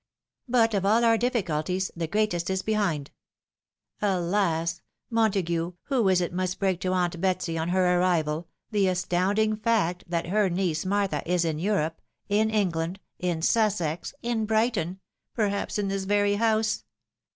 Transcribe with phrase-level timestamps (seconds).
[0.49, 3.11] But of all our difficulties the greatest is behind!
[4.01, 4.81] Alas!
[5.11, 9.57] Mon tague, who is it must break to Aunt Betsy, on her arrival, the astoimding
[9.61, 12.01] fact that her niece, Martha, is in Europe—
[12.31, 14.99] ^in Eng land— ^in Sussex— ^in Brighton—
[15.35, 16.83] perhaps in this very house